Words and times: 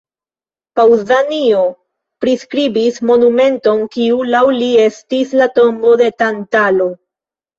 Paŭzanio 0.77 1.59
priskribis 2.23 2.97
monumenton 3.09 3.83
kiu, 3.95 4.17
laŭ 4.35 4.41
li, 4.61 4.69
estis 4.85 5.35
la 5.43 5.49
tombo 5.59 5.93
de 6.03 6.09
Tantalo. 6.23 6.89